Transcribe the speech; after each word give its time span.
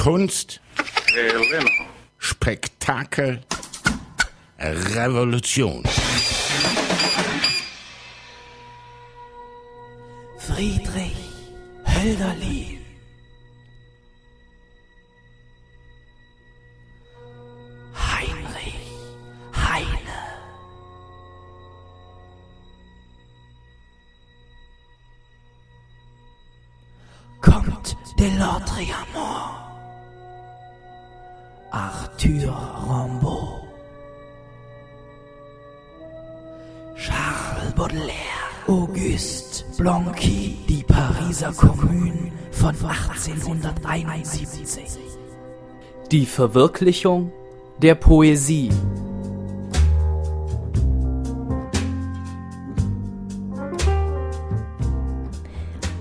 Kunst, 0.00 0.62
Spektakel, 2.18 3.42
Revolution. 4.58 5.82
Friedrich 10.38 11.12
Hölderlin. 11.84 12.78
Heinrich 17.92 18.80
Heine. 19.52 20.16
Comte 27.42 27.96
de 28.16 28.24
l'Autriamont. 28.38 29.69
Arthur 31.72 32.52
Rimbaud. 32.88 33.62
Charles 36.96 37.72
Baudelaire. 37.76 38.16
Auguste 38.66 39.64
Blanqui, 39.78 40.56
die 40.68 40.82
Pariser 40.82 41.52
Kommune 41.52 42.32
von 42.50 42.74
1871. 42.74 44.98
Die 46.10 46.26
Verwirklichung 46.26 47.30
der 47.78 47.94
Poesie. 47.94 48.70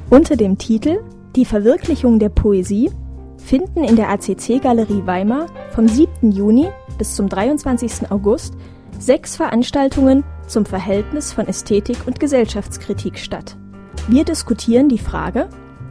Unter 0.10 0.36
dem 0.36 0.58
Titel 0.58 1.04
Die 1.36 1.46
Verwirklichung 1.46 2.18
der 2.18 2.30
Poesie 2.30 2.90
finden 3.38 3.84
in 3.84 3.96
der 3.96 4.10
ACC-Galerie 4.10 5.06
Weimar 5.06 5.46
vom 5.80 5.88
7. 5.88 6.34
Juni 6.34 6.68
bis 6.98 7.16
zum 7.16 7.30
23. 7.30 8.12
August 8.12 8.54
sechs 9.00 9.38
Veranstaltungen 9.38 10.26
zum 10.46 10.66
Verhältnis 10.66 11.32
von 11.32 11.48
Ästhetik 11.48 12.06
und 12.06 12.20
Gesellschaftskritik 12.20 13.18
statt. 13.18 13.56
Wir 14.10 14.26
diskutieren 14.26 14.90
die 14.90 14.98
Frage, 14.98 15.48